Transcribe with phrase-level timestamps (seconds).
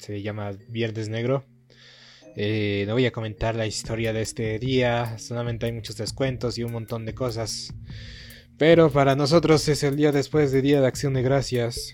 [0.00, 1.44] se llama Viernes Negro.
[2.36, 6.64] Eh, no voy a comentar la historia de este día, solamente hay muchos descuentos y
[6.64, 7.74] un montón de cosas.
[8.56, 11.92] Pero para nosotros es el día después de Día de Acción de Gracias.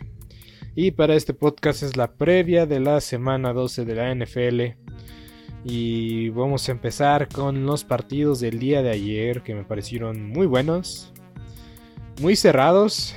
[0.75, 4.61] Y para este podcast es la previa de la semana 12 de la NFL.
[5.65, 10.47] Y vamos a empezar con los partidos del día de ayer que me parecieron muy
[10.47, 11.13] buenos,
[12.21, 13.17] muy cerrados,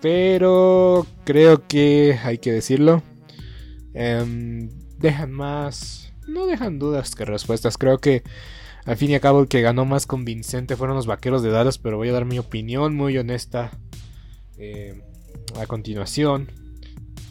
[0.00, 3.02] pero creo que hay que decirlo.
[3.94, 7.78] Em, dejan más, no dejan dudas que respuestas.
[7.78, 8.22] Creo que
[8.84, 11.78] al fin y al cabo el que ganó más convincente fueron los Vaqueros de Dallas,
[11.78, 13.70] pero voy a dar mi opinión muy honesta
[14.58, 15.02] em,
[15.60, 16.48] a continuación.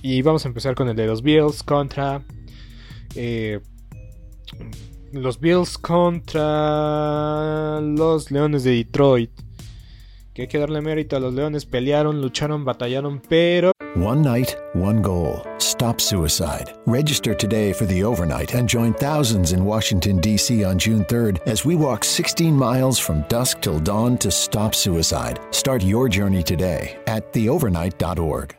[0.01, 2.23] Y vamos a empezar con el de los Bills contra
[3.15, 3.59] eh,
[5.11, 9.31] los Bills contra los Leones de Detroit.
[10.39, 11.65] Hay que darle mérito a los Leones.
[11.65, 13.73] Pelearon, lucharon, batallaron, pero...
[13.97, 15.43] One night, one goal.
[15.57, 16.73] Stop suicide.
[16.85, 20.63] Register today for the overnight and join thousands in Washington, D.C.
[20.63, 25.41] on June 3rd as we walk 16 miles from dusk till dawn to stop suicide.
[25.51, 28.58] Start your journey today at theovernight.org.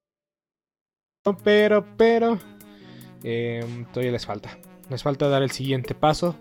[1.43, 2.39] Pero, pero,
[3.23, 4.57] eh, todavía les falta.
[4.89, 6.35] Les falta dar el siguiente paso.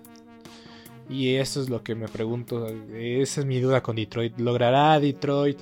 [1.09, 2.67] Y eso es lo que me pregunto.
[2.95, 4.39] Esa es mi duda con Detroit.
[4.39, 5.59] ¿Logrará Detroit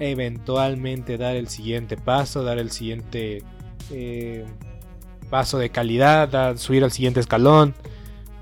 [0.00, 2.42] eventualmente dar el siguiente paso?
[2.42, 3.44] Dar el siguiente
[3.90, 4.44] eh,
[5.30, 6.56] paso de calidad.
[6.56, 7.74] subir al siguiente escalón.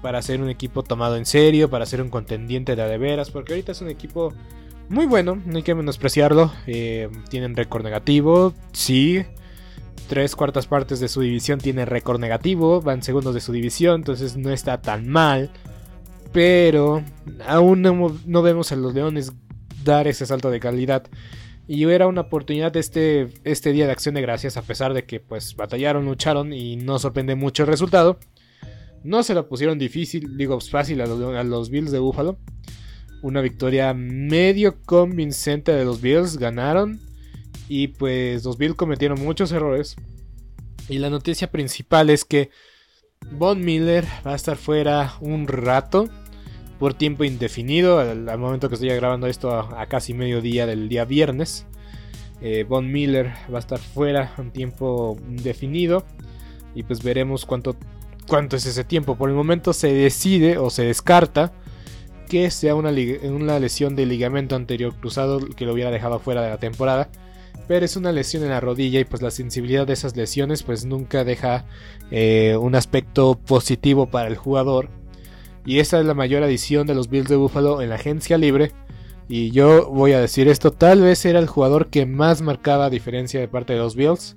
[0.00, 1.68] Para ser un equipo tomado en serio.
[1.68, 3.30] Para ser un contendiente de veras.
[3.30, 4.32] Porque ahorita es un equipo
[4.88, 5.42] muy bueno.
[5.44, 6.50] No hay que menospreciarlo.
[6.66, 8.54] Eh, tienen récord negativo.
[8.72, 9.26] Sí
[10.10, 14.36] tres cuartas partes de su división tiene récord negativo, van segundos de su división, entonces
[14.36, 15.52] no está tan mal.
[16.32, 17.04] Pero
[17.46, 19.32] aún no, vemos a los Leones
[19.84, 21.06] dar ese salto de calidad.
[21.68, 25.20] Y era una oportunidad este, este día de acción de gracias, a pesar de que
[25.20, 28.18] pues batallaron, lucharon y no sorprende mucho el resultado.
[29.04, 32.36] No se lo pusieron difícil, digo fácil a los, a los Bills de Buffalo.
[33.22, 36.98] Una victoria medio convincente de los Bills, ganaron
[37.70, 39.94] y pues los Bills cometieron muchos errores.
[40.88, 42.50] Y la noticia principal es que
[43.30, 46.08] Von Miller va a estar fuera un rato.
[46.80, 48.00] Por tiempo indefinido.
[48.00, 51.64] Al, momento que estoy grabando esto a, casi mediodía del día viernes.
[52.40, 56.04] Eh, Von Miller va a estar fuera un tiempo indefinido.
[56.74, 57.76] Y pues veremos cuánto,
[58.26, 59.14] cuánto es ese tiempo.
[59.14, 61.52] Por el momento se decide o se descarta
[62.28, 66.50] que sea una, una lesión de ligamento anterior cruzado que lo hubiera dejado fuera de
[66.50, 67.12] la temporada
[67.70, 70.84] pero es una lesión en la rodilla y pues la sensibilidad de esas lesiones pues
[70.84, 71.66] nunca deja
[72.10, 74.88] eh, un aspecto positivo para el jugador.
[75.64, 78.72] Y esa es la mayor adición de los Bills de Buffalo en la agencia libre.
[79.28, 83.38] Y yo voy a decir esto, tal vez era el jugador que más marcaba diferencia
[83.38, 84.34] de parte de los Bills.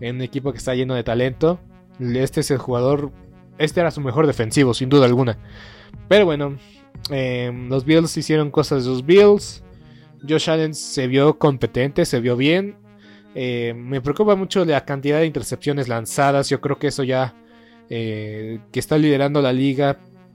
[0.00, 1.58] En un equipo que está lleno de talento.
[1.98, 3.10] Este es el jugador,
[3.58, 5.36] este era su mejor defensivo, sin duda alguna.
[6.06, 6.56] Pero bueno,
[7.10, 9.64] em, los Bills hicieron cosas de los Bills.
[10.26, 12.76] Josh Allen se vio competente, se vio bien.
[13.34, 16.48] Eh, me preocupa mucho la cantidad de intercepciones lanzadas.
[16.48, 17.34] Yo creo que eso ya
[17.90, 19.98] eh, que está liderando la liga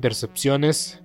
[0.00, 1.02] intercepciones.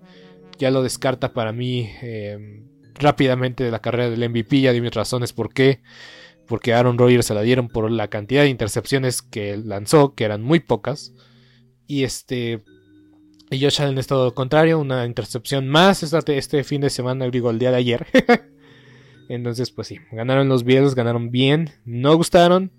[0.57, 4.61] Ya lo descarta para mí em, rápidamente de la carrera del MVP.
[4.61, 5.81] Ya di mis razones por qué.
[6.47, 10.41] Porque Aaron Rodgers se la dieron por la cantidad de intercepciones que lanzó, que eran
[10.41, 11.13] muy pocas.
[11.87, 12.63] Y este.
[13.51, 17.25] Y Josh Allen es todo lo contrario, una intercepción más este, este fin de semana,
[17.25, 18.07] el día de ayer.
[19.29, 22.71] Entonces, pues sí, ganaron los Bills, ganaron bien, no gustaron,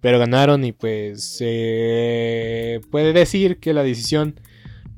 [0.00, 4.40] pero ganaron y pues se puede decir que la decisión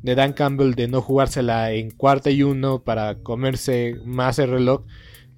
[0.02, 4.82] de Dan Campbell de no jugársela en cuarta y uno para comerse más el reloj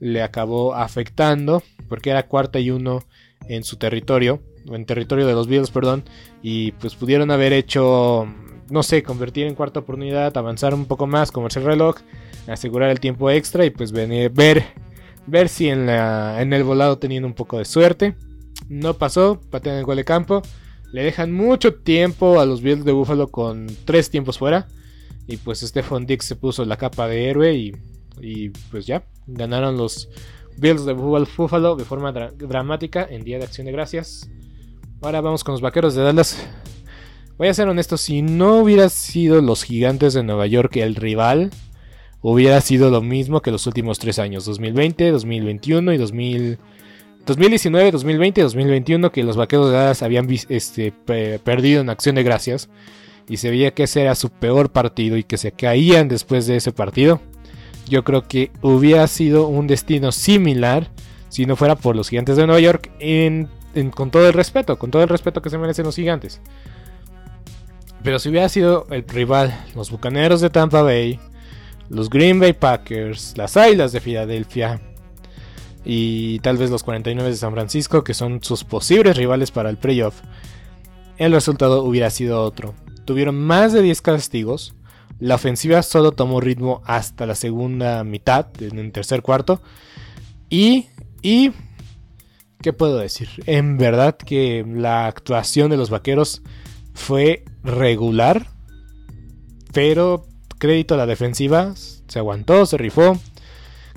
[0.00, 3.02] le acabó afectando porque era cuarta y uno
[3.48, 6.04] en su territorio, en territorio de los Bills, perdón,
[6.42, 8.26] y pues pudieron haber hecho,
[8.68, 11.96] no sé, convertir en cuarta oportunidad, avanzar un poco más, comerse el reloj,
[12.46, 14.64] asegurar el tiempo extra y pues venir, ver,
[15.26, 18.14] ver si en, la, en el volado teniendo un poco de suerte.
[18.68, 20.42] No pasó, patean el gol de campo.
[20.92, 24.68] Le dejan mucho tiempo a los Bills de Buffalo con tres tiempos fuera.
[25.26, 30.08] Y pues Stephon Dix se puso la capa de héroe y, pues ya, ganaron los
[30.56, 34.30] Bills de Buffalo de forma dramática en Día de Acción de Gracias.
[35.02, 36.38] Ahora vamos con los Vaqueros de Dallas.
[37.36, 41.50] Voy a ser honesto, si no hubiera sido los Gigantes de Nueva York el rival,
[42.20, 46.58] hubiera sido lo mismo que los últimos tres años, 2020, 2021 y 2000.
[47.28, 50.92] 2019, 2020 y 2021 que los vaqueros de Dallas habían este,
[51.44, 52.70] perdido en acción de gracias
[53.28, 56.56] y se veía que ese era su peor partido y que se caían después de
[56.56, 57.20] ese partido.
[57.86, 60.88] Yo creo que hubiera sido un destino similar
[61.28, 62.90] si no fuera por los gigantes de Nueva York
[63.94, 66.40] con todo el respeto, con todo el respeto que se merecen los gigantes.
[68.02, 71.20] Pero si hubiera sido el rival, los Bucaneros de Tampa Bay,
[71.90, 74.80] los Green Bay Packers, las Islas de Filadelfia,
[75.90, 79.78] y tal vez los 49 de San Francisco, que son sus posibles rivales para el
[79.78, 80.20] playoff,
[81.16, 82.74] el resultado hubiera sido otro.
[83.06, 84.74] Tuvieron más de 10 castigos,
[85.18, 89.62] la ofensiva solo tomó ritmo hasta la segunda mitad, en el tercer cuarto,
[90.50, 90.88] y,
[91.22, 91.52] y,
[92.60, 93.30] ¿qué puedo decir?
[93.46, 96.42] En verdad que la actuación de los Vaqueros
[96.92, 98.48] fue regular,
[99.72, 100.26] pero
[100.58, 103.18] crédito a la defensiva, se aguantó, se rifó,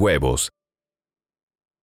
[0.00, 0.50] huevos.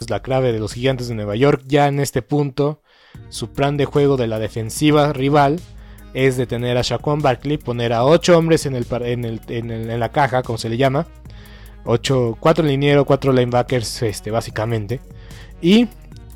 [0.00, 1.62] es la clave de los gigantes de Nueva York.
[1.66, 2.82] Ya en este punto,
[3.28, 5.60] su plan de juego de la defensiva rival
[6.14, 8.86] es detener a Shaquan Barkley, poner a 8 hombres en, el,
[9.48, 11.06] en, la caja, como se le llama.
[11.84, 15.00] 8, 4 linieros, 4 linebackers, este, básicamente.
[15.60, 15.88] Y,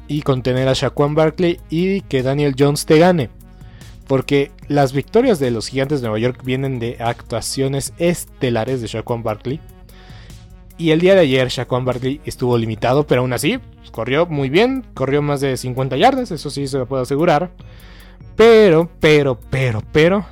[0.09, 3.31] y contener a Shaquan Barkley y que Daniel Jones te gane.
[4.07, 9.23] Porque las victorias de los gigantes de Nueva York vienen de actuaciones estelares de Shaquan
[9.23, 9.61] Barkley
[10.79, 13.59] y el día de ayer Shaquan Barkley estuvo limitado, pero aún así
[13.91, 17.51] corrió muy bien, corrió más de 50 yardas, eso sí se lo puedo asegurar.
[18.37, 20.27] Pero, pero, pero, pero,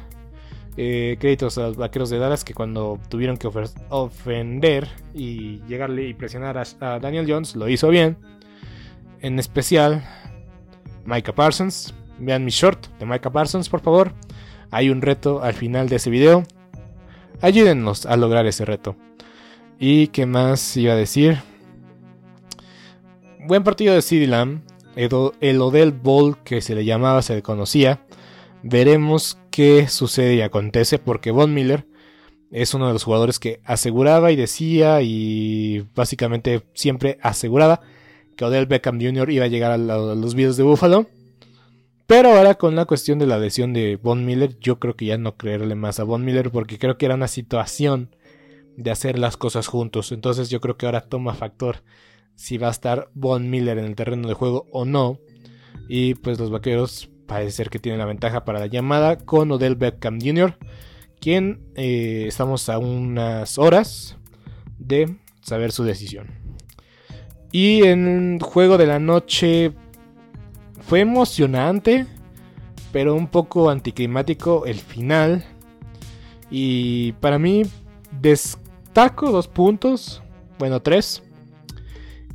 [0.77, 3.49] eh, créditos a los vaqueros de Dallas que cuando tuvieron que
[3.89, 8.19] ofender y llegarle y presionar a, Daniel Jones, lo hizo bien.
[9.21, 10.05] En especial,
[11.07, 11.95] Micah Parsons.
[12.19, 14.13] Vean mi short de Micah Parsons, por favor.
[14.71, 16.45] Hay un reto al final de ese video.
[17.41, 18.97] Ayúdennos a lograr ese reto.
[19.79, 21.39] ¿Y qué más iba a decir?
[23.47, 24.63] Buen partido de CD Lamb.
[24.97, 28.07] El Odell Bowl que se le llamaba, se le conocía.
[28.63, 31.87] Veremos qué sucede y acontece porque Von Miller
[32.53, 37.81] es uno de los jugadores que aseguraba y decía y básicamente siempre aseguraba
[38.37, 39.31] que Odell Beckham Jr.
[39.31, 41.07] iba a llegar a, los videos de Buffalo.
[42.07, 45.19] Pero ahora con la cuestión de la lesión de Von Miller, yo creo que ya
[45.19, 48.15] no creerle más a Von Miller porque creo que era una situación
[48.77, 50.13] de hacer las cosas juntos.
[50.13, 51.83] Entonces yo creo que ahora toma factor
[52.35, 55.19] si va a estar Von Miller en el terreno de juego o no.
[55.89, 59.77] Y pues los vaqueros parece ser que tienen la ventaja para la llamada con Odell
[59.77, 60.59] Beckham Jr.,
[61.21, 64.19] quien eh, estamos a unas horas
[64.79, 66.29] de saber su decisión.
[67.51, 69.73] Y en el juego de la noche
[70.81, 72.07] fue emocionante,
[72.93, 75.45] pero un poco anticlimático el final.
[76.51, 77.63] Y para mí,
[78.21, 78.59] des
[78.95, 80.23] Taco, dos puntos.
[80.57, 81.21] Bueno, tres.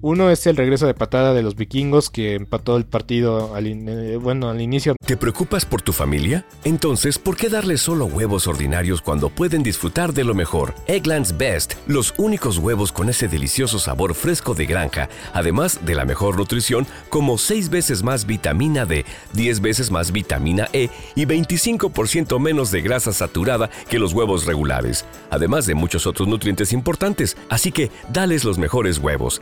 [0.01, 4.15] Uno es el regreso de patada de los vikingos que empató el partido al, eh,
[4.15, 4.96] bueno, al inicio.
[5.06, 6.46] ¿Te preocupas por tu familia?
[6.63, 10.74] Entonces, ¿por qué darles solo huevos ordinarios cuando pueden disfrutar de lo mejor?
[10.88, 16.06] Egglands Best, los únicos huevos con ese delicioso sabor fresco de granja, además de la
[16.06, 19.03] mejor nutrición, como 6 veces más vitamina D,
[19.34, 25.03] 10 veces más vitamina E y 25% menos de grasa saturada que los huevos regulares,
[25.29, 27.36] además de muchos otros nutrientes importantes.
[27.50, 29.41] Así que, dales los mejores huevos.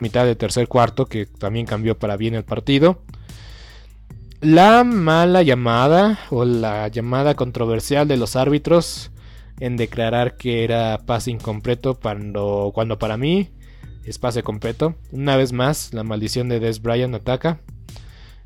[0.00, 3.02] mitad de tercer cuarto, que también cambió para bien el partido.
[4.40, 9.10] La mala llamada o la llamada controversial de los árbitros
[9.60, 13.50] en declarar que era pase incompleto cuando, cuando para mí
[14.04, 14.96] es pase completo.
[15.12, 17.60] Una vez más, la maldición de Des Bryant ataca.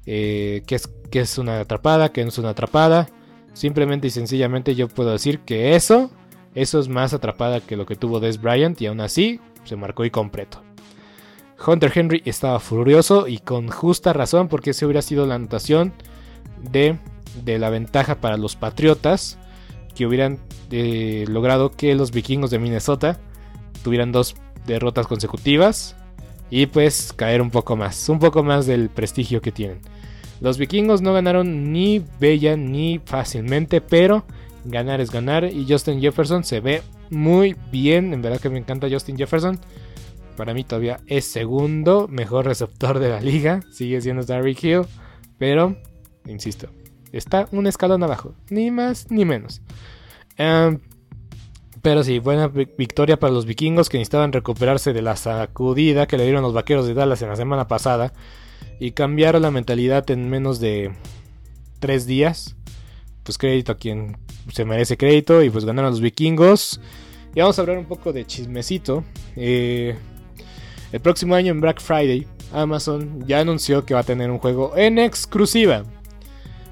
[0.07, 3.09] Eh, que, es, que es una atrapada, que no es una atrapada.
[3.55, 6.11] Simplemente y sencillamente yo puedo decir que eso,
[6.55, 10.05] eso es más atrapada que lo que tuvo Des Bryant y aún así se marcó
[10.05, 10.68] incompleto.
[11.67, 15.93] Hunter Henry estaba furioso y con justa razón porque esa hubiera sido la anotación
[16.63, 16.99] de,
[17.47, 19.39] la ventaja para los Patriotas
[19.95, 20.39] que hubieran
[20.71, 23.19] eh, logrado que los vikingos de Minnesota
[23.83, 24.37] tuvieran dos
[24.67, 25.97] derrotas consecutivas
[26.51, 29.81] y pues caer un poco más, un poco más del prestigio que tienen.
[30.41, 34.25] Los vikingos no ganaron ni bella ni fácilmente, pero
[34.65, 38.13] ganar es ganar y Justin Jefferson se ve muy bien.
[38.13, 39.59] En verdad que me encanta Justin Jefferson.
[40.39, 43.61] Para mí todavía es segundo mejor receptor de la liga.
[43.73, 44.83] Sigue siendo Derrick Hill.
[45.37, 45.77] Pero,
[46.27, 46.69] insisto,
[47.11, 48.37] está un escalón abajo.
[48.49, 49.63] Ni más ni menos.
[50.37, 50.79] Em,
[51.83, 56.23] pero sí, buena victoria para los vikingos que necesitaban recuperarse de la sacudida que le
[56.23, 58.13] dieron los vaqueros de Dallas en la semana pasada.
[58.79, 60.93] Y cambiaron la mentalidad en menos de
[61.81, 62.55] tres días.
[63.25, 64.19] Pues crédito a quien
[64.53, 65.43] se merece crédito.
[65.43, 66.81] Y pues ganaron los vikingos.
[67.35, 69.03] Y vamos a hablar un poco de chismecito.
[69.35, 69.97] Eh,
[70.93, 74.77] el próximo año en Black Friday, Amazon ya anunció que va a tener un juego
[74.77, 75.85] en exclusiva.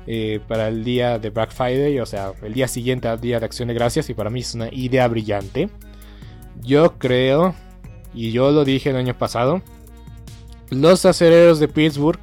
[0.08, 3.46] Eh, para el día de Black Friday, o sea, el día siguiente al día de
[3.46, 5.68] Acción de Gracias, y para mí es una idea brillante.
[6.62, 7.56] Yo creo,
[8.14, 9.62] y yo lo dije el año pasado,
[10.70, 12.20] los acereros de Pittsburgh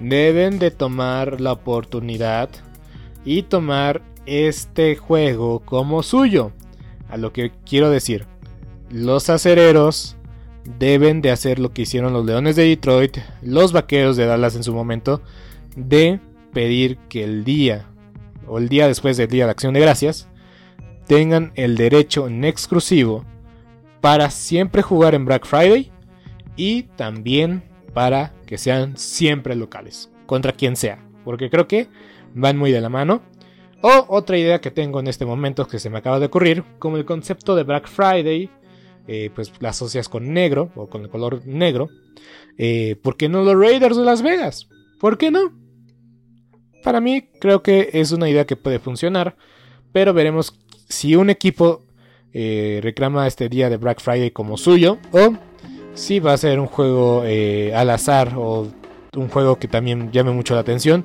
[0.00, 2.50] deben de tomar la oportunidad
[3.24, 6.52] y tomar este juego como suyo.
[7.08, 8.26] A lo que quiero decir,
[8.90, 10.15] los acereros
[10.78, 14.64] deben de hacer lo que hicieron los Leones de Detroit, los Vaqueros de Dallas en
[14.64, 15.22] su momento,
[15.76, 16.20] de
[16.52, 17.86] pedir que el día
[18.46, 20.28] o el día después del Día de Acción de Gracias
[21.06, 23.24] tengan el derecho en exclusivo
[24.00, 25.90] para siempre jugar en Black Friday
[26.56, 31.88] y también para que sean siempre locales, contra quien sea, porque creo que
[32.34, 33.22] van muy de la mano.
[33.82, 36.96] O otra idea que tengo en este momento que se me acaba de ocurrir, como
[36.96, 38.50] el concepto de Black Friday,
[39.08, 41.88] eh, pues la asocias con negro o con el color negro.
[42.58, 44.68] Eh, ¿Por qué no los Raiders de Las Vegas?
[45.00, 45.52] ¿Por qué no?
[46.82, 49.36] Para mí creo que es una idea que puede funcionar,
[49.92, 50.58] pero veremos
[50.88, 51.84] si un equipo
[52.32, 55.34] eh, reclama este día de Black Friday como suyo o
[55.94, 58.68] si va a ser un juego al azar o
[59.16, 61.04] un juego que también llame mucho la atención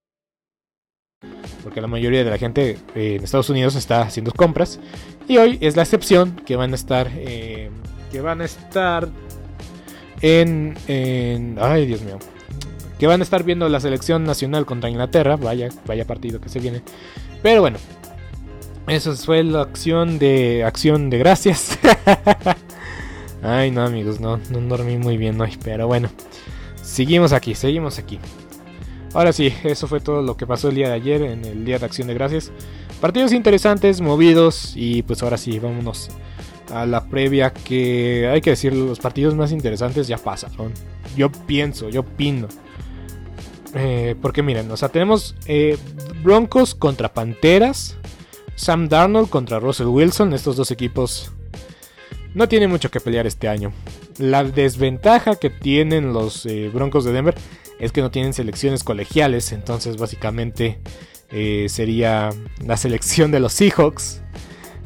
[1.63, 4.79] porque la mayoría de la gente eh, en Estados Unidos está haciendo compras.
[5.27, 7.69] Y hoy es la excepción que van a estar eh,
[8.11, 9.07] que van a estar
[10.21, 12.19] en, en, ay Dios mío
[12.99, 15.35] que van a estar viendo la selección nacional contra Inglaterra.
[15.35, 16.83] Vaya vaya partido que se viene.
[17.41, 17.77] Pero bueno
[18.87, 21.79] eso fue la acción de acción de gracias.
[23.43, 26.09] Ay no amigos no no dormí muy bien hoy pero bueno
[26.83, 28.19] seguimos aquí seguimos aquí
[29.13, 31.79] Ahora sí, eso fue todo lo que pasó el día de ayer en el Día
[31.79, 32.51] de Acción de Gracias.
[32.99, 36.09] Partidos interesantes, movidos y pues ahora sí, vámonos
[36.71, 40.73] a la previa que hay que decir, los partidos más interesantes ya pasaron.
[41.17, 42.47] Yo pienso, yo opino.
[43.73, 45.77] Eh, porque miren, o sea, tenemos eh,
[46.23, 47.97] Broncos contra Panteras,
[48.55, 51.31] Sam Darnold contra Russell Wilson, estos dos equipos
[52.33, 53.71] no tienen mucho que pelear este año.
[54.17, 57.35] La desventaja que tienen los eh, Broncos de Denver
[57.81, 60.79] es que no tienen selecciones colegiales, entonces básicamente
[61.31, 62.29] eh, sería
[62.63, 64.21] la selección de los Seahawks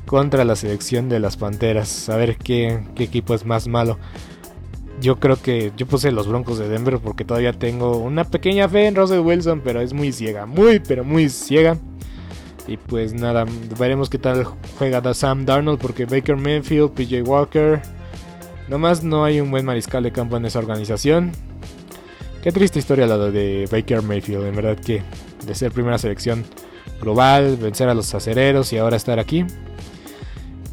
[0.05, 2.07] contra la selección de las Panteras.
[2.07, 3.99] A ver qué, equipo es más malo.
[5.01, 8.87] Yo creo que yo puse los Broncos de Denver porque todavía tengo una pequeña fe
[8.87, 11.77] en Russell Wilson, pero es muy ciega, muy, pero muy ciega.
[12.65, 13.45] Y pues nada,
[13.77, 14.45] veremos qué tal
[14.79, 17.81] juega Sam Darnold porque Baker Mayfield, PJ Walker.
[18.69, 21.33] Nomás no hay un buen mariscal de campo en esa organización.
[22.45, 25.01] Qué triste historia la de Baker Mayfield, en verdad que
[25.47, 26.45] de ser primera selección
[27.01, 29.47] global, vencer a los acereros y ahora estar aquí.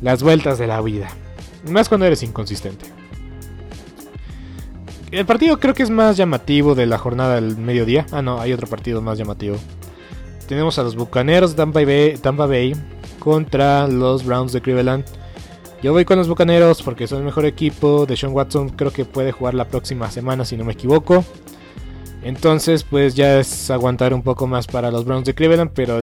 [0.03, 1.09] Las vueltas de la vida.
[1.67, 2.85] Más cuando eres inconsistente.
[5.13, 8.05] El partido creo que es más llamativo de la jornada del mediodía.
[8.13, 9.57] Ah, no, hay otro partido más llamativo.
[10.47, 12.75] Tenemos a los Bucaneros Tampa Bay, Tampa Bay
[13.19, 15.07] contra los Browns de Cleveland.
[15.83, 18.05] Yo voy con los Bucaneros porque son el mejor equipo.
[18.05, 21.25] De Sean Watson creo que puede jugar la próxima semana si no me equivoco.
[22.23, 26.01] Entonces, pues ya es aguantar un poco más para los Browns de Cleveland, pero...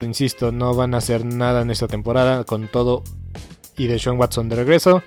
[0.00, 3.02] Insisto, no van a hacer nada en esta temporada con todo
[3.76, 5.02] y de Sean Watson de regreso.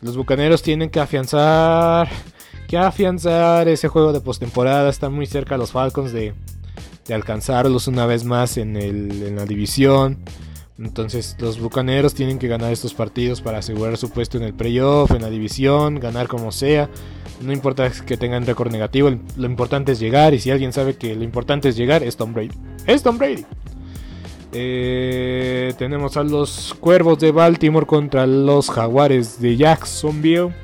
[0.00, 2.08] Los Bucaneros tienen que afianzar
[2.68, 4.88] que afianzar ese juego de postemporada.
[4.88, 6.34] Están muy cerca los Falcons de,
[7.12, 10.18] alcanzarlos una vez más en, en la división.
[10.78, 15.12] Entonces los Bucaneros tienen que ganar estos partidos para asegurar su puesto en el playoff,
[15.12, 16.90] en la división, ganar como sea.
[17.40, 20.34] No importa que tengan récord negativo, lo importante es llegar.
[20.34, 22.50] Y si alguien sabe que lo importante es llegar, es Tom Brady.
[22.86, 23.46] Es Tom Brady.
[24.56, 30.54] Eh, tenemos a los Cuervos de Baltimore contra los Jaguares de Jacksonville.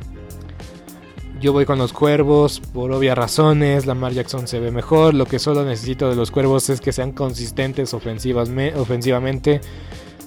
[1.41, 3.87] Yo voy con los Cuervos por obvias razones.
[3.87, 5.15] Lamar Jackson se ve mejor.
[5.15, 9.61] Lo que solo necesito de los Cuervos es que sean consistentes ofensivamente.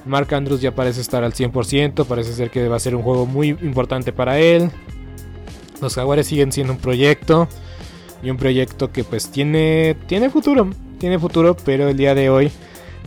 [0.05, 2.05] Mark Andrews ya parece estar al 100%.
[2.05, 4.71] Parece ser que va a ser un juego muy importante para él.
[5.81, 7.47] Los Jaguares siguen siendo un proyecto.
[8.21, 10.69] Y un proyecto que pues tiene, tiene futuro.
[10.97, 12.51] Tiene futuro, pero el día de hoy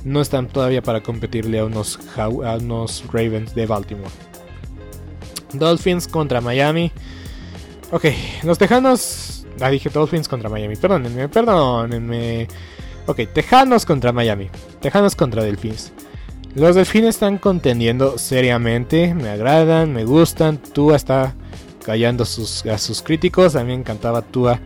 [0.06, 4.10] no están todavía para competirle a unos, a unos Ravens de Baltimore.
[5.52, 6.92] Dolphins contra Miami.
[7.90, 8.04] Ok,
[8.44, 9.46] los Tejanos.
[9.60, 10.76] Ah, dije Dolphins contra Miami.
[10.76, 12.46] Perdónenme, perdónenme.
[13.06, 14.48] Ok, Tejanos contra Miami.
[14.80, 15.92] Tejanos contra Delfines.
[16.54, 19.12] Los Delfines están contendiendo seriamente.
[19.12, 20.58] Me agradan, me gustan.
[20.58, 21.34] Tua está
[21.84, 23.56] callando sus, a sus críticos.
[23.56, 24.60] A mí me encantaba Tua.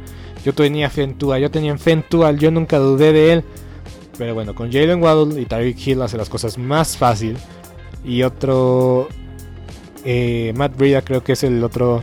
[0.45, 1.39] Yo tenía fe en Tua.
[1.39, 2.33] Yo tenía fe en Tua.
[2.33, 3.45] Yo nunca dudé de él.
[4.21, 7.39] Pero bueno, con Jalen Waddle y Tyreek Hill hace las cosas más fácil.
[8.05, 9.09] Y otro
[10.05, 12.03] eh, Matt Breida creo que es el otro.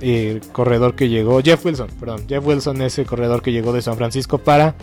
[0.00, 3.82] El corredor que llegó, Jeff Wilson, perdón, Jeff Wilson es el corredor que llegó de
[3.82, 4.76] San Francisco para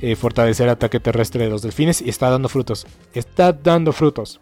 [0.00, 2.86] eh, fortalecer ataque terrestre de los delfines y está dando frutos.
[3.12, 4.40] Está dando frutos.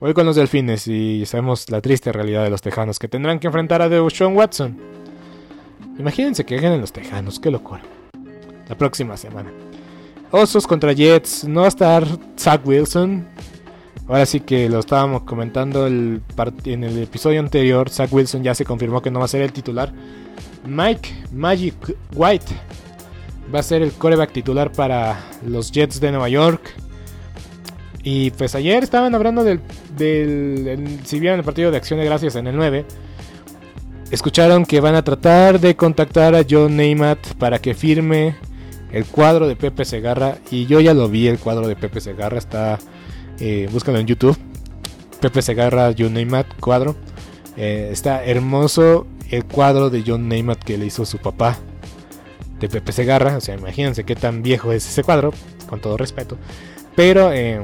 [0.00, 3.48] Voy con los delfines y sabemos la triste realidad de los tejanos que tendrán que
[3.48, 4.78] enfrentar a Deshaun Watson.
[5.98, 7.82] Imagínense que ganen los tejanos, qué locura.
[8.68, 9.50] La próxima semana.
[10.30, 11.44] Osos contra Jets.
[11.44, 12.06] No va a estar
[12.38, 13.26] Zach Wilson.
[14.08, 16.22] Ahora sí que lo estábamos comentando en
[16.66, 17.90] el episodio anterior.
[17.90, 19.92] Zach Wilson ya se confirmó que no va a ser el titular.
[20.66, 21.74] Mike Magic
[22.14, 22.46] White
[23.54, 26.74] va a ser el coreback titular para los Jets de Nueva York.
[28.02, 29.60] Y pues ayer estaban hablando del,
[31.04, 32.86] si vieron el partido de acción de gracias en el 9,
[34.10, 38.36] escucharon que van a tratar de contactar a John Neymat para que firme
[38.90, 40.38] el cuadro de Pepe Segarra.
[40.50, 42.78] Y yo ya lo vi, el cuadro de Pepe Segarra, está,
[43.40, 44.36] eh, búscalo en YouTube.
[45.20, 46.96] Pepe Segarra, John Neymat, cuadro.
[47.56, 51.58] Eh, está hermoso el cuadro de John Neymat que le hizo su papá
[52.60, 53.36] de Pepe Segarra.
[53.36, 55.32] O sea, imagínense qué tan viejo es ese cuadro,
[55.68, 56.36] con todo respeto.
[56.94, 57.60] Pero, eh,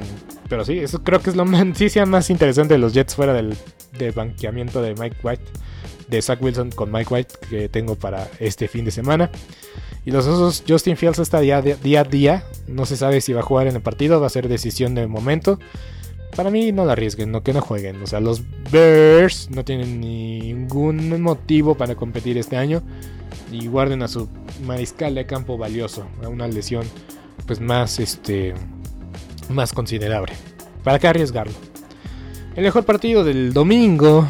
[0.48, 3.56] pero sí, eso creo que es la noticia más interesante de los Jets fuera del,
[4.14, 5.44] banqueamiento de Mike White,
[6.09, 9.31] de Zach Wilson con Mike White que tengo para este fin de semana.
[10.05, 12.45] Y los osos, Justin Fields está día, día a día.
[12.67, 15.07] No se sabe si va a jugar en el partido, va a ser decisión de
[15.07, 15.59] momento.
[16.37, 18.03] Para mí no la arriesguen, no que no jueguen.
[18.03, 22.83] O sea, los Bears no tienen ningún motivo para competir este año.
[23.51, 24.29] Y guarden a su
[24.67, 26.07] mariscal de campo valioso.
[26.23, 26.85] A una lesión
[27.47, 28.55] pues más este
[29.49, 30.33] más considerable.
[30.83, 31.55] ¿Para qué arriesgarlo?
[32.57, 34.27] El mejor partido del domingo.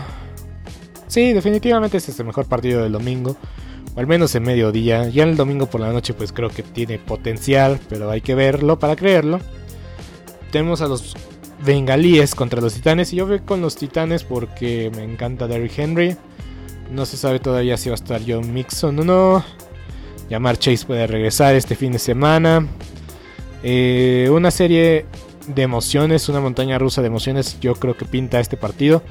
[1.14, 3.36] Sí, definitivamente este es el mejor partido del domingo.
[3.94, 5.08] O al menos en mediodía.
[5.10, 7.78] Ya el domingo por la noche pues creo que tiene potencial.
[7.88, 9.38] Pero hay que verlo para creerlo.
[10.50, 11.14] Tenemos a los
[11.64, 13.12] bengalíes contra los titanes.
[13.12, 16.16] Y yo voy con los titanes porque me encanta Derrick Henry.
[16.90, 19.44] No se sabe todavía si va a estar John Mixon o no.
[20.30, 22.66] Yamar Chase puede regresar este fin de semana.
[23.62, 25.06] Eh, una serie
[25.46, 29.04] de emociones, una montaña rusa de emociones, yo creo que pinta este partido.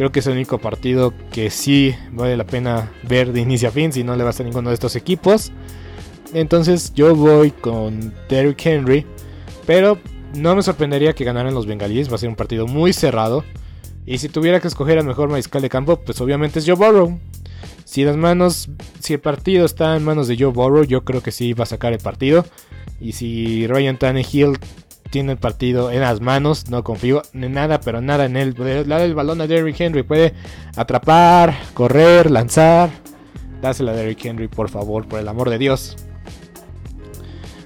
[0.00, 3.70] Creo que es el único partido que sí vale la pena ver de inicio a
[3.70, 5.52] fin, si no le va a ninguno de estos equipos.
[6.32, 9.04] Entonces yo voy con Derrick Henry,
[9.66, 9.98] pero
[10.32, 13.44] no me sorprendería que ganaran los bengalíes, va a ser un partido muy cerrado.
[14.06, 17.18] Y si tuviera que escoger al mejor mariscal de campo, pues obviamente es Joe Burrow.
[17.84, 21.30] Si las manos, si el partido está en manos de Joe Burrow, yo creo que
[21.30, 22.46] sí va a sacar el partido.
[23.02, 24.56] Y si Ryan Tannehill
[25.10, 28.54] tiene el partido en las manos, no confío en nada, pero nada en él.
[28.54, 30.34] Darle el balón a Derrick Henry, puede
[30.76, 32.90] atrapar, correr, lanzar.
[33.60, 35.96] Dásela a Derrick Henry, por favor, por el amor de Dios.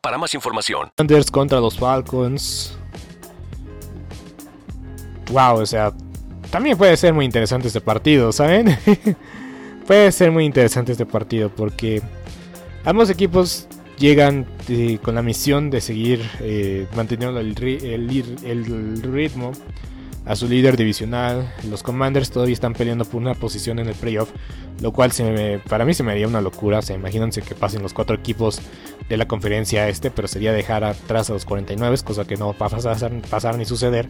[0.00, 0.90] para más información.
[0.96, 2.76] Commanders contra los Falcons.
[5.30, 5.92] Wow, o sea,
[6.50, 8.78] también puede ser muy interesante este partido, ¿saben?
[9.86, 12.02] puede ser muy interesante este partido porque
[12.84, 13.66] ambos equipos
[13.98, 17.54] llegan eh, con la misión de seguir eh, manteniendo el,
[19.02, 19.52] ritmo
[20.24, 21.52] a su líder divisional.
[21.68, 24.30] Los Commanders todavía están peleando por una posición en el playoff,
[24.80, 26.78] lo cual se para mí se me haría una locura.
[26.78, 28.60] O sea, imagínense que pasen los cuatro equipos
[29.08, 32.66] de la conferencia este, pero sería dejar atrás a los 49, cosa que no va
[32.66, 32.70] a
[33.30, 34.08] pasar, ni suceder.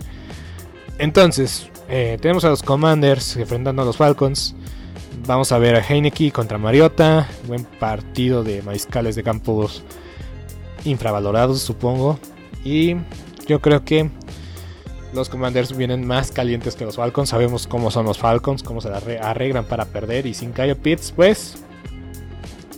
[0.99, 4.55] Entonces, eh, tenemos a los Commanders enfrentando a los Falcons.
[5.27, 7.29] Vamos a ver a Heineke contra Mariota.
[7.47, 9.83] Buen partido de mariscales de campos
[10.85, 12.19] infravalorados, supongo.
[12.65, 12.97] Y
[13.47, 14.11] yo creo que
[15.13, 17.29] los Commanders vienen más calientes que los Falcons.
[17.29, 20.27] Sabemos cómo son los Falcons, cómo se arreglan para perder.
[20.27, 21.57] Y sin Kyle Pitts, pues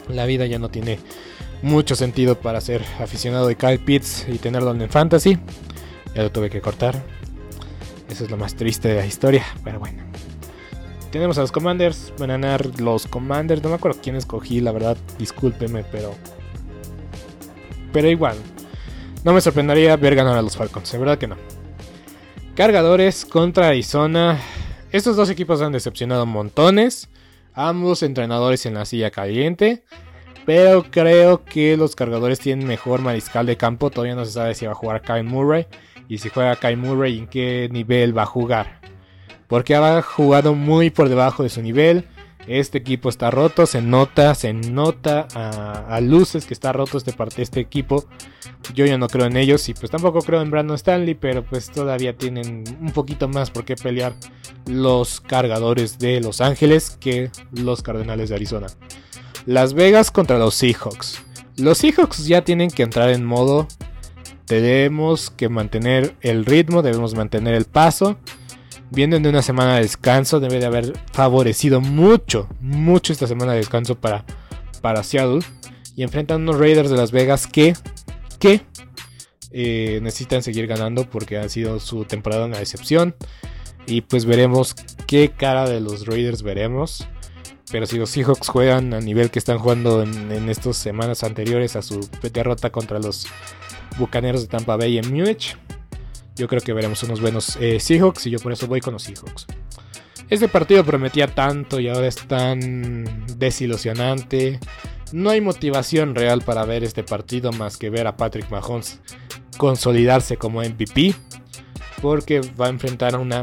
[0.09, 0.99] la vida ya no tiene
[1.63, 5.39] mucho sentido para ser aficionado de Kyle Pitts y tenerlo en fantasy.
[6.15, 7.03] Ya lo tuve que cortar.
[8.09, 9.45] Eso es lo más triste de la historia.
[9.63, 10.03] Pero bueno.
[11.11, 12.13] Tenemos a los Commanders.
[12.19, 13.63] Van a ganar los Commanders.
[13.63, 14.97] No me acuerdo quién escogí, la verdad.
[15.19, 16.15] Discúlpeme, pero.
[17.93, 18.37] Pero igual.
[19.23, 20.91] No me sorprendería ver ganar a los Falcons.
[20.91, 21.37] De verdad que no.
[22.57, 24.39] Cargadores contra Arizona.
[24.93, 27.09] Estos dos equipos han decepcionado montones.
[27.53, 29.83] Ambos entrenadores en la silla caliente.
[30.47, 33.91] Pero creo que los cargadores tienen mejor mariscal de campo.
[33.91, 35.67] Todavía no se sabe si va a jugar Kyle Murray.
[36.09, 38.79] Y si juega Kyle Murray, en qué nivel va a jugar.
[39.49, 42.05] Porque ha jugado muy por debajo de su nivel.
[42.47, 47.43] Este equipo está roto, se nota, se nota a, luces que está roto este, parte,
[47.43, 48.05] este equipo.
[48.75, 51.71] Yo ya no creo en ellos y pues tampoco creo en Brandon Stanley, pero pues
[51.71, 54.13] todavía tienen un poquito más por qué pelear
[54.67, 58.67] los cargadores de Los Ángeles que los Cardenales de Arizona.
[59.47, 61.23] Las Vegas contra los Seahawks.
[61.57, 63.69] Los Seahawks ya tienen que entrar en modo.
[64.47, 68.19] Tenemos que mantener el ritmo, debemos mantener el paso.
[68.91, 73.59] Vienen de una semana de descanso, debe de haber favorecido mucho, mucho esta semana de
[73.59, 74.25] descanso para,
[74.81, 75.41] para Seattle.
[75.97, 77.75] Y enfrentan unos Raiders de Las Vegas que,
[78.39, 78.63] que
[79.53, 83.15] eh, necesitan seguir ganando porque ha sido su temporada una decepción.
[83.87, 84.75] Y pues veremos
[85.07, 87.07] qué cara de los Raiders veremos.
[87.71, 91.83] Pero si los Seahawks juegan a nivel que están jugando en, estas semanas anteriores a
[91.83, 93.27] su derrota contra los
[93.99, 95.57] Bucaneros de Tampa Bay en Múnich,
[96.37, 99.05] yo creo que veremos unos buenos eh, Seahawks y yo por eso voy con los
[99.05, 99.47] Seahawks.
[100.31, 104.59] Este partido prometía tanto y ahora es tan desilusionante.
[105.13, 109.01] No hay motivación real para ver este partido más que ver a Patrick Mahomes
[109.59, 111.15] consolidarse como MVP.
[112.01, 113.43] Porque va a enfrentar a, una,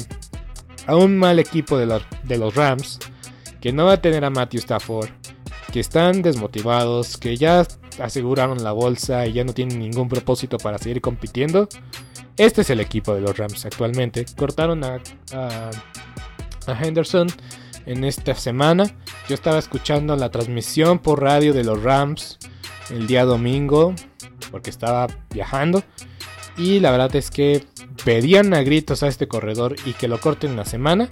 [0.85, 2.99] a un mal equipo de de los Rams.
[3.59, 5.09] Que no va a tener a Matthew Stafford.
[5.71, 7.17] Que están desmotivados.
[7.17, 7.65] Que ya
[7.99, 11.69] aseguraron la bolsa y ya no tienen ningún propósito para seguir compitiendo.
[12.37, 14.25] Este es el equipo de los Rams actualmente.
[14.37, 14.99] Cortaron a,
[16.67, 17.27] Henderson
[17.85, 18.85] en esta semana.
[19.27, 22.37] Yo estaba escuchando la transmisión por radio de los Rams
[22.89, 23.93] el día domingo
[24.49, 25.83] porque estaba viajando.
[26.57, 27.65] Y la verdad es que
[28.03, 31.07] pedían a gritos a este corredor y que lo corten una semana.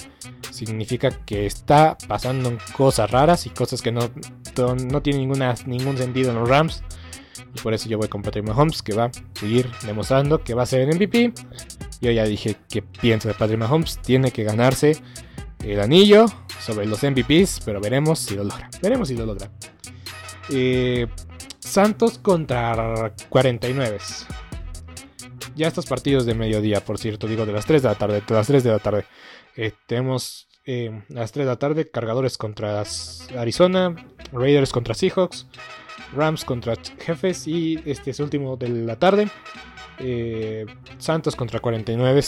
[0.52, 4.10] Significa que está pasando cosas raras y cosas que no,
[4.58, 5.30] no tienen
[5.66, 6.84] ningún sentido en los Rams.
[7.56, 10.64] Y por eso yo voy con Patrick Mahomes, que va a seguir demostrando que va
[10.64, 11.34] a ser el MVP.
[12.02, 14.00] Yo ya dije que pienso de Patrick Mahomes.
[14.02, 14.98] Tiene que ganarse
[15.64, 16.26] el anillo
[16.60, 18.70] sobre los MVPs, pero veremos si lo logra.
[18.82, 19.52] Veremos si lo logra.
[20.50, 21.08] Eh,
[21.60, 23.98] Santos contra 49.
[25.56, 28.34] Ya estos partidos de mediodía, por cierto, digo de las 3 de la tarde, de
[28.34, 29.06] las 3 de la tarde.
[29.56, 32.84] Eh, tenemos eh, a las 3 de la tarde cargadores contra
[33.38, 33.96] Arizona,
[34.32, 35.48] Raiders contra Seahawks,
[36.14, 39.30] Rams contra Jefes y este es último de la tarde.
[40.00, 40.66] Eh,
[40.98, 42.22] Santos contra 49.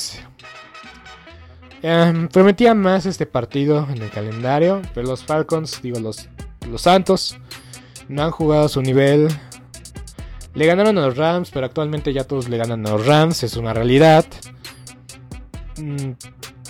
[1.84, 6.30] Em, prometía más este partido en el calendario, pero los Falcons, digo los,
[6.70, 7.38] los Santos,
[8.08, 9.30] no han jugado a su nivel.
[10.54, 13.56] Le ganaron a los Rams, pero actualmente ya todos le ganan a los Rams, es
[13.56, 14.26] una realidad.
[15.78, 16.12] Mm,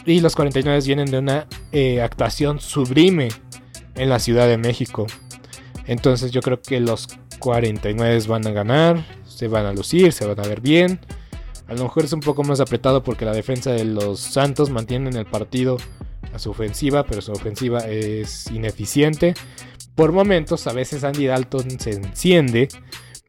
[0.06, 3.30] y los 49 vienen de una eh, actuación sublime
[3.96, 5.08] en la Ciudad de México.
[5.92, 10.40] Entonces yo creo que los 49 van a ganar, se van a lucir, se van
[10.40, 11.02] a ver bien.
[11.68, 15.10] A lo mejor es un poco más apretado porque la defensa de los Santos mantiene
[15.10, 15.76] el partido
[16.34, 19.34] a su ofensiva, pero su ofensiva es ineficiente.
[19.94, 22.70] Por momentos, a veces Andy Dalton se enciende,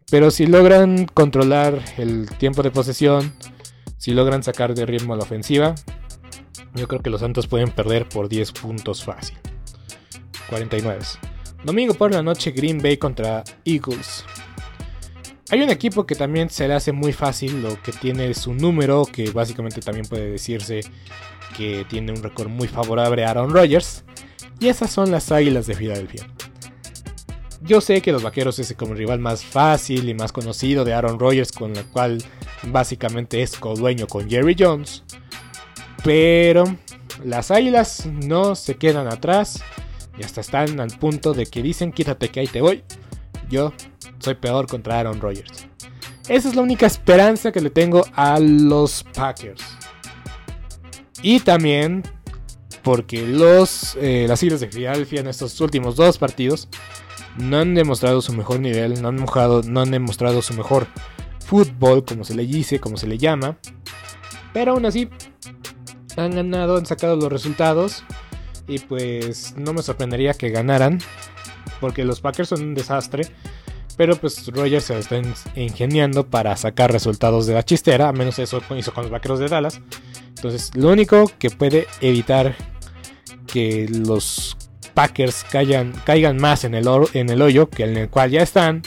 [0.08, 3.32] pero si logran controlar el tiempo de posesión,
[3.98, 5.74] si logran sacar de ritmo la ofensiva,
[6.76, 9.36] yo creo que los Santos pueden perder por 10 puntos fácil.
[10.48, 11.00] 49.
[11.64, 14.24] Domingo por la noche, Green Bay contra Eagles.
[15.50, 19.04] Hay un equipo que también se le hace muy fácil, lo que tiene su número,
[19.04, 20.80] que básicamente también puede decirse
[21.56, 24.04] que tiene un récord muy favorable a Aaron Rodgers.
[24.58, 26.26] Y esas son las Águilas de Filadelfia.
[27.60, 30.94] Yo sé que los Vaqueros es como el rival más fácil y más conocido de
[30.94, 32.24] Aaron Rodgers, con el cual
[32.64, 35.04] básicamente es co-dueño con Jerry Jones.
[36.02, 36.64] Pero
[37.24, 39.62] las Águilas no se quedan atrás
[40.18, 42.84] y hasta están al punto de que dicen quítate que ahí te voy.
[43.48, 43.72] Yo
[44.18, 45.66] soy peor contra Aaron Rodgers.
[46.28, 49.62] Esa es la única esperanza que le tengo a los Packers.
[51.22, 52.02] Y también
[52.82, 56.68] porque los, eh, las Islas de Filadelfia en estos últimos dos partidos
[57.36, 60.86] no han demostrado su mejor nivel, no han, mojado, no han demostrado su mejor
[61.44, 63.58] fútbol, como se le dice, como se le llama.
[64.52, 65.08] Pero aún así,
[66.16, 68.04] han ganado, han sacado los resultados.
[68.66, 71.00] Y pues no me sorprendería que ganaran.
[71.80, 73.26] Porque los Packers son un desastre.
[73.96, 75.20] Pero pues Rogers se está
[75.54, 78.08] ingeniando para sacar resultados de la chistera.
[78.08, 79.80] A menos eso hizo con los Vaqueros de Dallas.
[80.28, 82.56] Entonces lo único que puede evitar
[83.46, 84.56] que los
[84.94, 88.82] Packers caigan, caigan más en el, en el hoyo que en el cual ya están,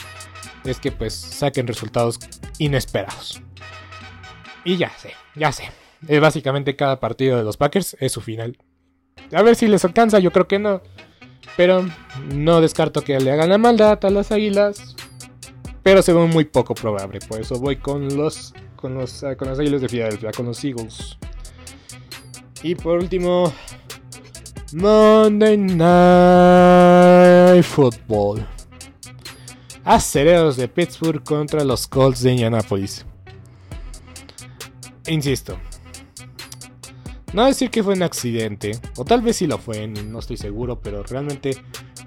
[0.64, 2.18] es que pues saquen resultados
[2.58, 3.40] inesperados.
[4.64, 5.70] Y ya sé, ya sé.
[6.06, 8.58] Es básicamente cada partido de los Packers es su final.
[9.32, 10.80] A ver si les alcanza, yo creo que no.
[11.56, 11.86] Pero
[12.32, 14.96] no descarto que le hagan la maldad a las águilas.
[15.82, 17.20] Pero se ve muy poco probable.
[17.26, 18.52] Por eso voy con los.
[18.76, 19.24] con los.
[19.38, 21.16] con las águilas de Filadelfia, con los Eagles.
[22.62, 23.52] Y por último,
[24.72, 25.84] Monday Night
[27.64, 28.46] Football.
[29.84, 33.06] Acereros de Pittsburgh contra los Colts de Indianapolis.
[35.06, 35.56] Insisto.
[37.36, 40.80] No decir que fue un accidente, o tal vez sí lo fue, no estoy seguro,
[40.80, 41.54] pero realmente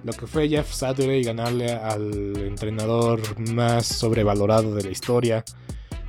[0.03, 3.21] lo que fue Jeff Saturday ganarle al entrenador
[3.51, 5.45] más sobrevalorado de la historia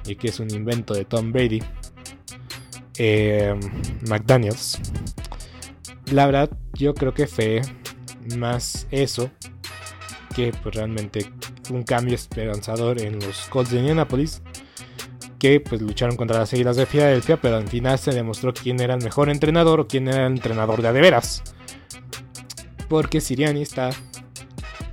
[0.06, 1.62] y que es un invento de Tom Brady,
[2.96, 3.54] eh,
[4.08, 4.78] McDaniels.
[6.12, 7.60] La verdad, yo creo que fue
[8.38, 9.30] más eso
[10.34, 11.30] que pues, realmente
[11.68, 14.40] un cambio esperanzador en los Colts de Indianapolis
[15.40, 18.94] que pues lucharon contra las Águilas de Filadelfia, pero al final se demostró quién era
[18.94, 21.42] el mejor entrenador o quién era el entrenador de adeveras.
[22.88, 23.90] Porque Siriani está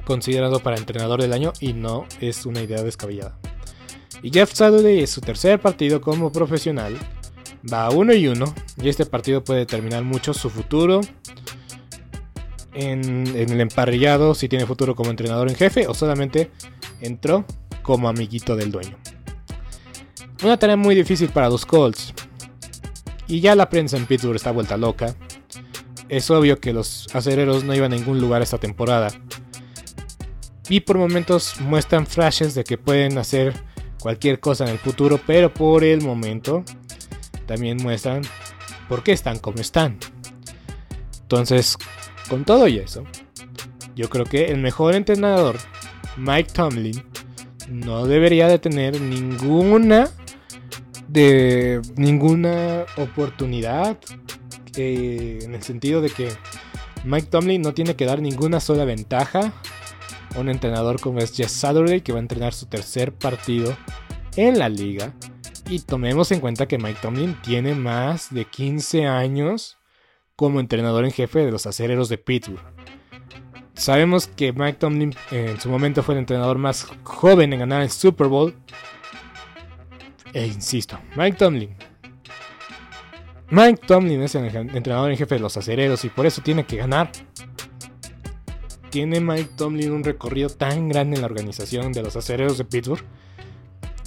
[0.06, 3.38] considerado para entrenador del año y no es una idea descabellada.
[4.24, 6.98] Y Jeff Saturday es su tercer partido como profesional.
[7.72, 11.02] Va a uno y uno y este partido puede determinar mucho su futuro
[12.74, 16.52] en, el emparrillado, si tiene futuro como entrenador en jefe o solamente
[17.02, 17.44] entró
[17.82, 18.98] como amiguito del dueño.
[20.44, 22.14] Una tarea muy difícil para los Colts.
[23.28, 25.16] Y ya la prensa en Pittsburgh está vuelta loca.
[26.10, 29.10] Es obvio que los acereros no iban a ningún lugar esta temporada.
[30.70, 33.54] Y por momentos muestran flashes de que pueden hacer
[34.00, 36.64] cualquier cosa en el futuro, pero por el momento
[37.46, 38.22] también muestran
[38.88, 39.98] por qué están como están.
[41.22, 41.78] Entonces,
[42.30, 43.04] con todo y eso,
[43.96, 45.58] yo creo que el mejor entrenador,
[46.16, 47.04] Mike Tomlin,
[47.70, 50.10] no debería de tener ninguna
[51.96, 53.98] ninguna oportunidad
[54.76, 56.30] eh, en el sentido de que
[57.04, 59.54] Mike Tomlin no tiene que dar ninguna sola ventaja
[60.36, 63.76] a un entrenador como es Jess Saturday que va a entrenar su tercer partido
[64.36, 65.14] en la liga
[65.70, 69.78] y tomemos en cuenta que Mike Tomlin tiene más de 15 años
[70.36, 72.62] como entrenador en jefe de los acereros de Pittsburgh.
[73.74, 77.90] Sabemos que Mike Tomlin en su momento fue el entrenador más joven en ganar el
[77.90, 78.56] Super Bowl,
[80.38, 81.76] e insisto, Mike Tomlin.
[83.50, 86.78] Mike Tomlin es el entrenador en jefe de los acereros y por eso tiene que
[86.78, 87.12] ganar.
[88.92, 93.04] Tiene Mike Tomlin un recorrido tan grande en la organización de los acereros de Pittsburgh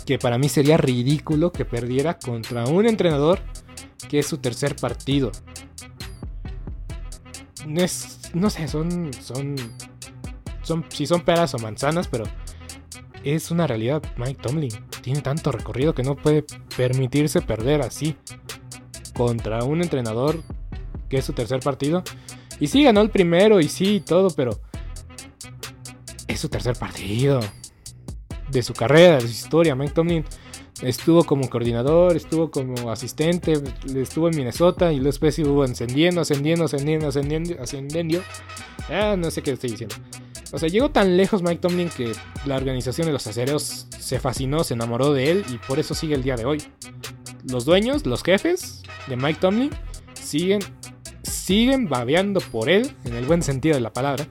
[0.07, 3.41] que para mí sería ridículo que perdiera contra un entrenador
[4.09, 5.33] que es su tercer partido.
[7.67, 9.57] no sé, son, son,
[10.63, 12.25] son, si son peras o manzanas, pero
[13.25, 14.03] es una realidad.
[14.17, 16.45] Mike Tomlin tiene tanto recorrido que no puede
[16.77, 18.17] permitirse perder así
[19.15, 20.43] contra un entrenador
[21.09, 22.03] que es su tercer partido.
[22.59, 24.61] Y sí, ganó el primero y sí, todo, pero
[26.29, 27.41] es su tercer partido
[28.51, 29.75] de su carrera, de su historia.
[29.75, 30.25] Mike Tomlin
[30.83, 33.55] estuvo como coordinador, estuvo como asistente,
[33.95, 38.23] estuvo en Minnesota y después estuvo ascendiendo, ascendiendo, ascendiendo, ascendiendo, ascendiendo.
[38.89, 39.97] Ah, no sé qué estoy diciendo.
[40.53, 42.13] O sea, llegó tan lejos Mike Tomlin que
[42.45, 46.15] la organización de los acereros se fascinó, se enamoró de él y por eso sigue
[46.15, 46.63] el día de hoy.
[47.45, 49.71] Los dueños, los jefes de Mike Tomlin
[50.21, 50.61] siguen,
[51.23, 54.27] siguen babeando por él, en el buen sentido de la palabra,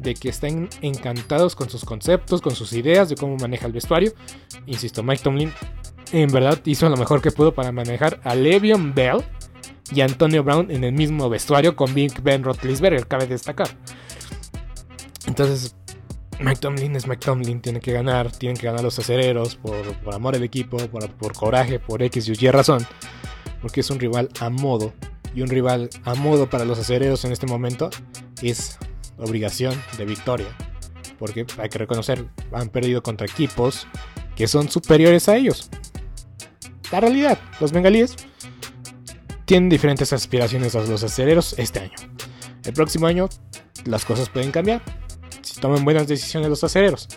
[0.00, 4.12] de que están encantados con sus conceptos, con sus ideas de cómo maneja el vestuario.
[4.66, 5.52] Insisto, Mike Tomlin
[6.12, 9.22] en verdad hizo lo mejor que pudo para manejar a Le'Veon Bell
[9.92, 13.68] y Antonio Brown en el mismo vestuario con Big Ben Roethlisberger, cabe destacar.
[15.30, 15.76] Entonces,
[16.40, 19.76] Mike Tomlin es Mike Tomlin, tiene que ganar, tienen que ganar los acereros por,
[20.12, 22.84] amor al equipo, por, coraje, por X y Y razón,
[23.62, 24.92] porque es un rival a modo.
[25.32, 27.90] Y un rival a modo para los acereros en este momento
[28.42, 28.76] es
[29.18, 30.48] obligación de victoria.
[31.16, 33.86] Porque hay que reconocer, han perdido contra equipos
[34.34, 35.70] que son superiores a ellos.
[36.90, 38.16] La realidad, los bengalíes
[39.44, 41.94] tienen diferentes aspiraciones a los acereros este año.
[42.64, 43.28] El próximo año
[43.84, 44.82] las cosas pueden cambiar
[45.42, 47.08] si toman buenas decisiones los acereros.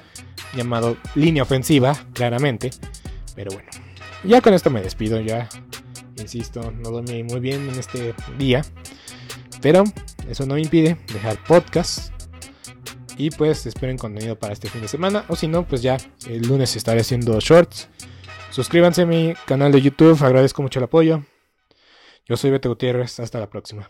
[0.56, 2.72] Llamado línea ofensiva, claramente.
[3.36, 3.70] Pero bueno,
[4.24, 5.20] ya con esto me despido.
[5.22, 5.50] Ya,
[6.18, 8.64] insisto, no dormí muy bien en este día.
[9.62, 9.84] Pero
[10.30, 12.12] eso no me impide dejar podcast.
[13.18, 15.26] Y pues esperen contenido para este fin de semana.
[15.28, 15.98] O si no, pues ya
[16.28, 17.90] el lunes estaré haciendo shorts.
[18.50, 20.22] Suscríbanse a mi canal de YouTube.
[20.24, 21.24] Agradezco mucho el apoyo.
[22.28, 23.20] Yo soy Beto Gutiérrez.
[23.20, 23.90] Hasta la próxima.